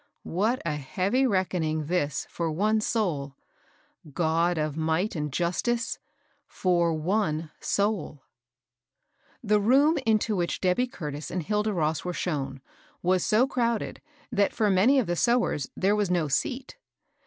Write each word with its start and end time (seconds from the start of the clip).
What 0.23 0.63
a 0.65 0.77
heavy 0.77 1.27
reckoning 1.27 1.85
this 1.85 2.25
for 2.27 2.51
one 2.51 2.81
soul 2.81 3.35
I 4.03 4.09
God 4.09 4.57
of 4.57 4.75
might 4.75 5.15
and 5.15 5.31
justice 5.31 5.99
1 6.47 6.47
for 6.47 6.91
onesoull 6.95 8.21
The 9.43 9.59
room 9.61 9.99
into 10.03 10.35
which 10.35 10.59
Debby 10.59 10.87
Curtis 10.87 11.29
and 11.29 11.43
Hilda 11.43 11.71
Ross 11.75 12.03
were 12.03 12.13
shown 12.13 12.61
was 13.03 13.23
so 13.23 13.45
crowded 13.47 14.01
that 14.31 14.53
for 14.53 14.71
many 14.71 14.97
of 14.97 15.05
the 15.05 15.15
sewers 15.15 15.69
there 15.77 15.95
was 15.95 16.09
no 16.09 16.27
seat. 16.27 16.77